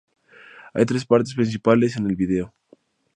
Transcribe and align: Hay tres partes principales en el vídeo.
Hay 0.73 0.83
tres 0.87 1.05
partes 1.05 1.35
principales 1.35 1.95
en 1.95 2.07
el 2.09 2.15
vídeo. 2.15 2.55